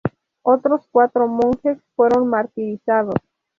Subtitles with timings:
[0.41, 3.13] Otros cuatro monjes fueron martirizados.